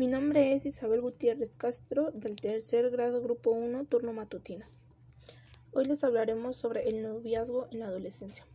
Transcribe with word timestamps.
Mi 0.00 0.06
nombre 0.06 0.54
es 0.54 0.64
Isabel 0.64 1.02
Gutiérrez 1.02 1.58
Castro, 1.58 2.10
del 2.12 2.40
tercer 2.40 2.88
grado 2.88 3.20
Grupo 3.20 3.50
1, 3.50 3.84
turno 3.84 4.14
matutino. 4.14 4.64
Hoy 5.72 5.84
les 5.84 6.02
hablaremos 6.02 6.56
sobre 6.56 6.88
el 6.88 7.02
noviazgo 7.02 7.68
en 7.70 7.80
la 7.80 7.88
adolescencia. 7.88 8.46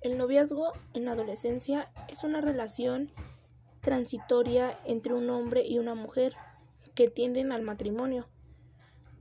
El 0.00 0.16
noviazgo 0.16 0.72
en 0.92 1.06
la 1.06 1.10
adolescencia 1.10 1.90
es 2.06 2.22
una 2.22 2.40
relación 2.40 3.10
transitoria 3.80 4.78
entre 4.84 5.12
un 5.12 5.28
hombre 5.28 5.66
y 5.66 5.80
una 5.80 5.96
mujer 5.96 6.36
que 6.94 7.08
tienden 7.08 7.50
al 7.50 7.62
matrimonio. 7.62 8.28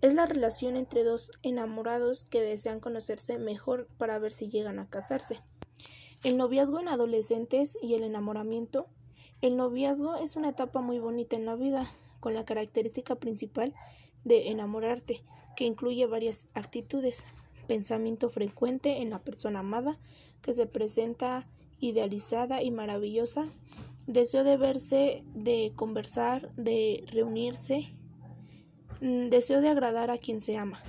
Es 0.01 0.13
la 0.13 0.27
relación 0.27 0.77
entre 0.77 1.03
dos 1.03 1.31
enamorados 1.41 2.25
que 2.25 2.43
desean 2.43 2.79
conocerse 2.79 3.39
mejor 3.39 3.87
para 3.97 4.19
ver 4.19 4.33
si 4.33 4.49
llegan 4.49 4.77
a 4.77 4.87
casarse. 4.87 5.39
El 6.23 6.37
noviazgo 6.37 6.79
en 6.79 6.89
adolescentes 6.89 7.75
y 7.81 7.95
el 7.95 8.03
enamoramiento. 8.03 8.85
El 9.43 9.57
noviazgo 9.57 10.15
es 10.15 10.37
una 10.37 10.51
etapa 10.51 10.79
muy 10.79 10.99
bonita 10.99 11.35
en 11.35 11.45
la 11.45 11.55
vida, 11.55 11.91
con 12.21 12.33
la 12.33 12.45
característica 12.45 13.15
principal 13.15 13.73
de 14.23 14.47
enamorarte, 14.47 15.21
que 15.57 15.65
incluye 15.65 16.05
varias 16.05 16.47
actitudes, 16.53 17.25
pensamiento 17.67 18.29
frecuente 18.29 19.01
en 19.01 19.09
la 19.09 19.19
persona 19.19 19.59
amada, 19.59 19.99
que 20.41 20.53
se 20.53 20.65
presenta 20.65 21.45
idealizada 21.81 22.63
y 22.63 22.71
maravillosa, 22.71 23.49
deseo 24.07 24.45
de 24.45 24.55
verse, 24.55 25.25
de 25.35 25.73
conversar, 25.75 26.55
de 26.55 27.03
reunirse, 27.11 27.89
mm, 29.01 29.27
deseo 29.27 29.59
de 29.59 29.67
agradar 29.67 30.09
a 30.09 30.19
quien 30.19 30.39
se 30.39 30.55
ama, 30.55 30.81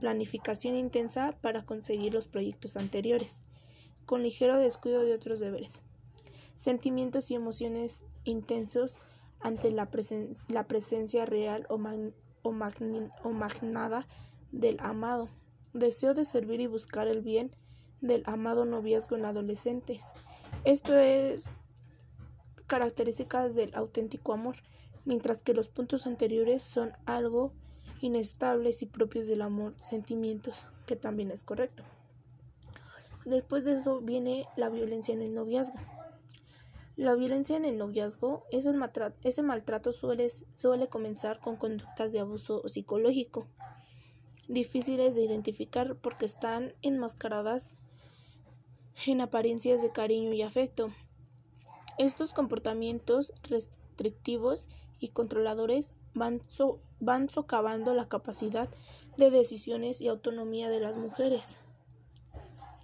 planificación 0.00 0.74
intensa 0.74 1.38
para 1.40 1.64
conseguir 1.64 2.12
los 2.12 2.26
proyectos 2.26 2.76
anteriores 2.76 3.38
con 4.04 4.24
ligero 4.24 4.58
descuido 4.58 5.04
de 5.04 5.14
otros 5.14 5.38
deberes. 5.38 5.80
Sentimientos 6.60 7.30
y 7.30 7.34
emociones 7.34 8.02
intensos 8.24 8.98
ante 9.40 9.70
la, 9.70 9.86
presencia 9.86 11.24
real 11.24 11.66
o, 11.70 11.80
o, 12.42 12.52
magnada 13.32 14.06
del 14.52 14.78
amado. 14.80 15.30
Deseo 15.72 16.12
de 16.12 16.26
servir 16.26 16.60
y 16.60 16.66
buscar 16.66 17.08
el 17.08 17.22
bien 17.22 17.50
del 18.02 18.22
amado 18.26 18.66
noviazgo 18.66 19.16
en 19.16 19.24
adolescentes. 19.24 20.04
Esto 20.64 20.98
es 20.98 21.50
características 22.66 23.54
del 23.54 23.74
auténtico 23.74 24.34
amor, 24.34 24.56
mientras 25.06 25.42
que 25.42 25.54
los 25.54 25.68
puntos 25.68 26.06
anteriores 26.06 26.62
son 26.62 26.92
algo 27.06 27.54
inestables 28.02 28.82
y 28.82 28.86
propios 28.86 29.26
del 29.28 29.40
amor, 29.40 29.74
sentimientos, 29.78 30.66
que 30.84 30.96
también 30.96 31.30
es 31.30 31.42
correcto. 31.42 31.84
Después 33.24 33.64
de 33.64 33.76
eso 33.76 34.02
viene 34.02 34.44
la 34.58 34.68
violencia 34.68 35.14
en 35.14 35.22
el 35.22 35.32
noviazgo. 35.32 35.78
La 37.00 37.14
violencia 37.14 37.56
en 37.56 37.64
el 37.64 37.78
noviazgo, 37.78 38.44
ese 38.50 38.74
maltrato, 38.74 39.16
ese 39.26 39.40
maltrato 39.40 39.90
suele, 39.90 40.28
comenzar 40.90 41.40
con 41.40 41.56
conductas 41.56 42.12
de 42.12 42.20
abuso 42.20 42.68
psicológico, 42.68 43.46
difíciles 44.48 45.14
de 45.14 45.22
identificar 45.22 45.96
porque 45.96 46.26
están 46.26 46.74
enmascaradas 46.82 47.74
en 49.06 49.22
apariencias 49.22 49.80
de 49.80 49.90
cariño 49.90 50.34
y 50.34 50.42
afecto. 50.42 50.92
Estos 51.96 52.34
comportamientos 52.34 53.32
restrictivos 53.44 54.68
y 54.98 55.08
controladores 55.08 55.94
van 56.12 57.30
socavando 57.30 57.94
la 57.94 58.10
capacidad 58.10 58.68
de 59.16 59.30
decisiones 59.30 60.02
y 60.02 60.08
autonomía 60.08 60.68
de 60.68 60.80
las 60.80 60.98
mujeres. 60.98 61.56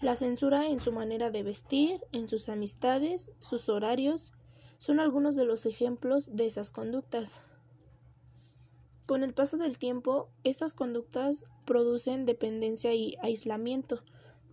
La 0.02 0.14
censura 0.14 0.69
en 0.69 0.83
su 0.83 0.92
manera 0.92 1.30
de 1.30 1.42
vestir, 1.42 2.00
en 2.12 2.28
sus 2.28 2.50
amistades, 2.50 3.33
sus 3.41 3.70
horarios, 3.70 4.34
son 4.77 5.00
algunos 5.00 5.36
de 5.36 5.47
los 5.47 5.64
ejemplos 5.64 6.36
de 6.36 6.47
esas 6.47 6.70
conductas. 6.70 7.41
Con 9.06 9.22
el 9.22 9.33
paso 9.33 9.56
del 9.56 9.78
tiempo, 9.78 10.28
estas 10.44 10.74
conductas 10.74 11.44
producen 11.64 12.27
dependencia 12.27 12.92
y 12.92 13.17
aislamiento, 13.22 14.02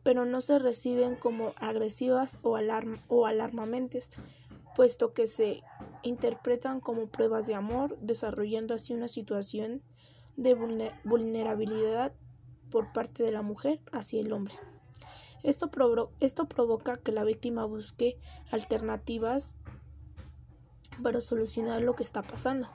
pero 0.01 0.25
no 0.25 0.39
se 0.39 0.59
reciben 0.59 1.15
como 1.15 1.53
agresivas 1.57 2.37
o, 2.41 2.57
o 3.09 3.25
alarmantes, 3.25 4.09
puesto 4.77 5.13
que 5.13 5.27
se 5.27 5.61
interpretan 6.03 6.79
como 6.79 7.07
pruebas 7.07 7.47
de 7.47 7.55
amor, 7.55 7.97
desarrollando 7.99 8.73
así 8.75 8.93
una 8.93 9.09
situación 9.09 9.81
de 10.37 10.53
vulnerabilidad 11.03 12.13
por 12.71 12.93
parte 12.93 13.23
de 13.23 13.31
la 13.31 13.41
mujer 13.41 13.81
hacia 13.91 14.21
el 14.21 14.31
hombre. 14.31 14.55
Esto, 15.43 15.69
esto 16.21 16.45
provoca 16.47 16.95
que 16.95 17.11
la 17.11 17.25
víctima 17.25 17.65
busque 17.65 18.17
alternativas 18.49 19.57
para 21.01 21.21
solucionar 21.21 21.81
lo 21.81 21.95
que 21.95 22.03
está 22.03 22.21
pasando. 22.21 22.69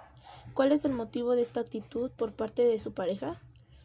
¿Cuál 0.54 0.72
es 0.72 0.84
el 0.84 0.92
motivo 0.92 1.34
de 1.34 1.42
esta 1.42 1.60
actitud 1.60 2.10
por 2.10 2.32
parte 2.32 2.64
de 2.64 2.78
su 2.78 2.92
pareja? 2.92 3.40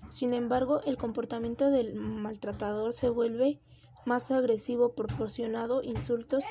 Sin 0.10 0.34
embargo, 0.34 0.82
el 0.84 0.98
comportamiento 0.98 1.70
del 1.70 1.96
maltratador 1.96 2.94
se 2.94 3.10
vuelve 3.10 3.60
más 4.06 4.30
agresivo 4.32 4.94
proporcionado 4.94 5.82
insultos 5.82 6.44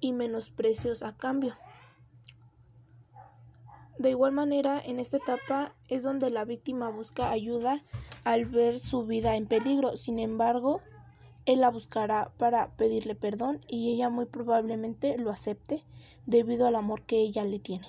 y 0.00 0.12
menosprecios 0.12 1.02
a 1.02 1.16
cambio. 1.16 1.56
De 3.98 4.10
igual 4.10 4.32
manera, 4.32 4.80
en 4.84 5.00
esta 5.00 5.16
etapa 5.16 5.74
es 5.88 6.02
donde 6.02 6.30
la 6.30 6.44
víctima 6.44 6.90
busca 6.90 7.30
ayuda 7.30 7.82
al 8.24 8.44
ver 8.44 8.78
su 8.78 9.06
vida 9.06 9.36
en 9.36 9.46
peligro. 9.46 9.96
Sin 9.96 10.18
embargo, 10.18 10.82
él 11.46 11.60
la 11.60 11.70
buscará 11.70 12.30
para 12.36 12.68
pedirle 12.76 13.14
perdón 13.14 13.64
y 13.68 13.92
ella 13.94 14.10
muy 14.10 14.26
probablemente 14.26 15.16
lo 15.16 15.30
acepte 15.30 15.84
debido 16.26 16.66
al 16.66 16.74
amor 16.74 17.02
que 17.02 17.18
ella 17.18 17.44
le 17.44 17.60
tiene. 17.60 17.86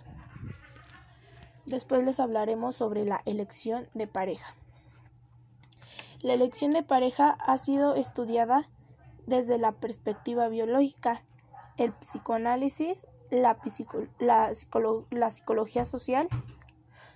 Después 1.65 2.03
les 2.05 2.19
hablaremos 2.19 2.75
sobre 2.75 3.03
la 3.03 3.21
elección 3.25 3.89
de 3.93 4.07
pareja. 4.07 4.55
La 6.21 6.33
elección 6.33 6.71
de 6.71 6.83
pareja 6.83 7.29
ha 7.29 7.57
sido 7.57 7.95
estudiada 7.95 8.69
desde 9.25 9.57
la 9.57 9.73
perspectiva 9.73 10.47
biológica, 10.47 11.23
el 11.77 11.91
psicoanálisis, 11.93 13.05
la, 13.29 13.57
la, 14.19 15.29
psicología 15.29 15.83
social. 15.83 16.29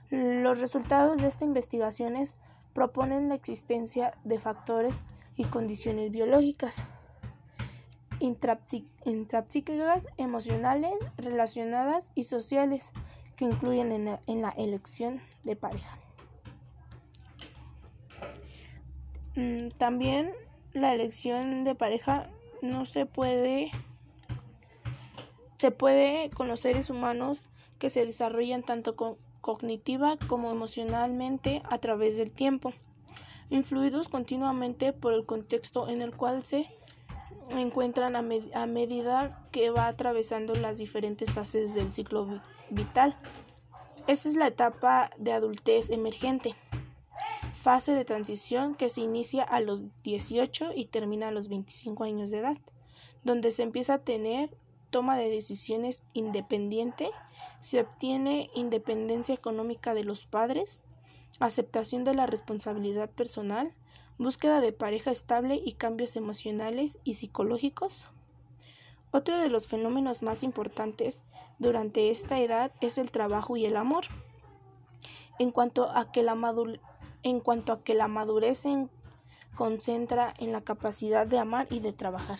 Los 0.09 0.59
resultados 0.59 1.17
de 1.17 1.27
estas 1.27 1.43
investigaciones 1.43 2.35
proponen 2.73 3.29
la 3.29 3.35
existencia 3.35 4.17
de 4.23 4.39
factores 4.39 5.03
y 5.35 5.45
condiciones 5.45 6.11
biológicas, 6.11 6.85
intrapsíquicas, 8.19 10.07
emocionales, 10.17 10.93
relacionadas 11.17 12.11
y 12.15 12.23
sociales 12.23 12.91
que 13.35 13.45
incluyen 13.45 13.91
en 13.91 14.05
la, 14.05 14.21
en 14.27 14.41
la 14.41 14.49
elección 14.49 15.21
de 15.43 15.55
pareja. 15.55 15.97
Mm, 19.35 19.69
también 19.77 20.31
la 20.73 20.93
elección 20.93 21.63
de 21.63 21.75
pareja 21.75 22.29
no 22.61 22.85
se 22.85 23.05
puede 23.05 23.71
se 25.57 25.71
puede 25.71 26.29
con 26.31 26.47
los 26.47 26.59
seres 26.59 26.89
humanos 26.89 27.47
que 27.77 27.89
se 27.89 28.05
desarrollan 28.05 28.63
tanto 28.63 28.95
cognitiva 29.41 30.17
como 30.27 30.51
emocionalmente 30.51 31.61
a 31.69 31.77
través 31.77 32.17
del 32.17 32.31
tiempo 32.31 32.73
influidos 33.51 34.09
continuamente 34.09 34.93
por 34.93 35.13
el 35.13 35.25
contexto 35.25 35.87
en 35.89 36.01
el 36.01 36.15
cual 36.15 36.43
se 36.43 36.67
encuentran 37.49 38.15
a, 38.15 38.65
medida 38.65 39.45
que 39.51 39.69
va 39.69 39.87
atravesando 39.87 40.55
las 40.55 40.77
diferentes 40.77 41.31
fases 41.31 41.73
del 41.73 41.93
ciclo 41.93 42.41
vital. 42.69 43.17
Esta 44.07 44.29
es 44.29 44.35
la 44.35 44.47
etapa 44.47 45.11
de 45.17 45.33
adultez 45.33 45.89
emergente, 45.89 46.55
fase 47.53 47.93
de 47.93 48.05
transición 48.05 48.73
que 48.73 48.89
se 48.89 49.01
inicia 49.01 49.43
a 49.43 49.59
los 49.59 49.83
18 50.03 50.71
y 50.73 50.85
termina 50.85 51.27
a 51.27 51.31
los 51.31 51.49
25 51.49 52.05
años 52.05 52.31
de 52.31 52.39
edad, 52.39 52.57
donde 53.23 53.51
se 53.51 53.63
empieza 53.63 53.95
a 53.95 53.99
tener 53.99 54.49
toma 54.91 55.17
de 55.17 55.29
decisiones 55.29 56.05
independiente, 56.13 57.11
se 57.59 57.81
obtiene 57.81 58.49
independencia 58.55 59.35
económica 59.35 59.93
de 59.93 60.03
los 60.05 60.25
padres, 60.25 60.83
aceptación 61.39 62.03
de 62.03 62.13
la 62.13 62.25
responsabilidad 62.25 63.09
personal, 63.09 63.73
búsqueda 64.17 64.61
de 64.61 64.71
pareja 64.71 65.11
estable 65.11 65.61
y 65.63 65.73
cambios 65.73 66.15
emocionales 66.15 66.97
y 67.03 67.13
psicológicos. 67.13 68.07
Otro 69.11 69.37
de 69.37 69.49
los 69.49 69.67
fenómenos 69.67 70.21
más 70.21 70.43
importantes 70.43 71.21
durante 71.59 72.09
esta 72.09 72.39
edad 72.39 72.71
es 72.81 72.97
el 72.97 73.11
trabajo 73.11 73.57
y 73.57 73.65
el 73.65 73.77
amor. 73.77 74.05
En 75.39 75.51
cuanto 75.51 75.89
a 75.89 76.11
que 76.11 76.23
la, 76.23 76.37
en 77.23 77.39
cuanto 77.39 77.73
a 77.73 77.83
que 77.83 77.93
la 77.93 78.07
madurez 78.07 78.59
se 78.59 78.87
concentra 79.55 80.33
en 80.37 80.51
la 80.51 80.61
capacidad 80.61 81.27
de 81.27 81.39
amar 81.39 81.67
y 81.69 81.79
de 81.79 81.93
trabajar. 81.93 82.39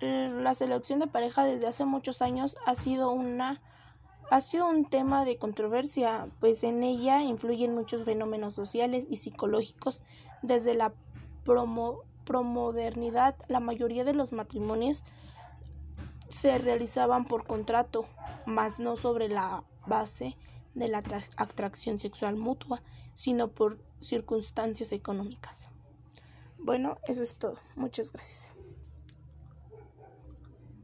La 0.00 0.54
selección 0.54 1.00
de 1.00 1.06
pareja 1.06 1.44
desde 1.44 1.66
hace 1.66 1.84
muchos 1.84 2.22
años 2.22 2.56
ha 2.66 2.74
sido 2.74 3.10
una 3.10 3.60
ha 4.30 4.40
sido 4.40 4.68
un 4.68 4.84
tema 4.84 5.24
de 5.24 5.36
controversia, 5.36 6.28
pues 6.40 6.62
en 6.64 6.82
ella 6.82 7.22
influyen 7.22 7.74
muchos 7.74 8.04
fenómenos 8.04 8.54
sociales 8.54 9.06
y 9.08 9.16
psicológicos. 9.16 10.02
Desde 10.42 10.74
la 10.74 10.92
promodernidad, 12.24 13.36
la 13.48 13.60
mayoría 13.60 14.04
de 14.04 14.12
los 14.12 14.32
matrimonios 14.32 15.04
se 16.28 16.58
realizaban 16.58 17.24
por 17.24 17.46
contrato, 17.46 18.04
mas 18.44 18.78
no 18.78 18.96
sobre 18.96 19.28
la 19.28 19.64
base 19.86 20.36
de 20.74 20.88
la 20.88 21.02
atracción 21.36 21.98
sexual 21.98 22.36
mutua, 22.36 22.82
sino 23.14 23.48
por 23.48 23.78
circunstancias 24.00 24.92
económicas. 24.92 25.68
Bueno, 26.58 26.98
eso 27.06 27.22
es 27.22 27.34
todo. 27.34 27.56
Muchas 27.76 28.12
gracias. 28.12 28.57